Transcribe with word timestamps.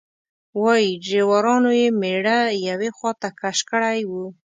وایي 0.61 0.91
ډریورانو 1.05 1.71
یې 1.81 1.87
میړه 2.01 2.39
یوې 2.67 2.89
خواته 2.97 3.29
کش 3.39 3.57
کړی 3.71 3.99
و. 4.09 4.11